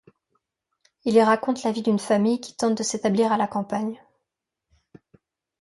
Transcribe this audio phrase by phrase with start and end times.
[1.05, 4.01] Il y raconte la vie d'une famille qui tente de s'établir à la campagne.